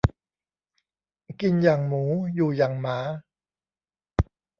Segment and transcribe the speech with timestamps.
[1.41, 2.03] กินอย่างหมู
[2.35, 2.97] อยู่อย่างหมา